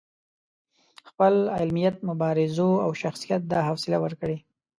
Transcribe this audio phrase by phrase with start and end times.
[1.09, 4.37] خپل علمیت، مبارزو او شخصیت دا حوصله ورکړې.